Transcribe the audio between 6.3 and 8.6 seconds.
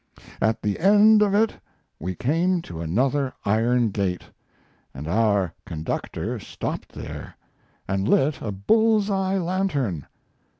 stopped there and lit a